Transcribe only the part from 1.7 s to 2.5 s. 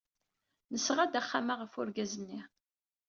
urgaz-nni.